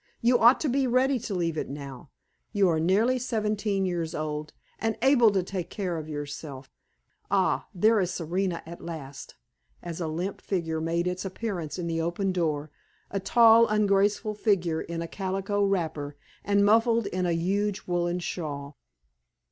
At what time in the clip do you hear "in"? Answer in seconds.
11.77-11.85, 14.81-15.03, 17.05-17.27